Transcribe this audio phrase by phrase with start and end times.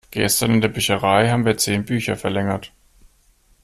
[0.09, 2.73] Gestern in der Bücherei haben wir zehn Bücher verlängert.